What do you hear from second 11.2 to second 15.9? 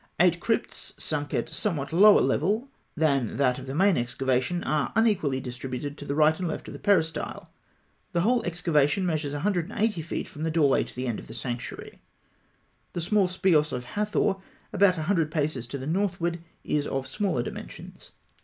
the sanctuary. The small speos of Hathor, about a hundred paces to the